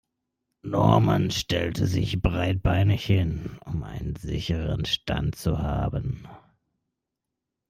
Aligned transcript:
Norman 0.63 1.29
stellte 1.29 1.85
sich 1.85 2.23
breitbeinig 2.23 3.05
hin, 3.05 3.59
um 3.65 3.83
einen 3.83 4.15
sicheren 4.15 4.85
Stand 4.85 5.35
zu 5.35 5.59
haben. 5.59 6.23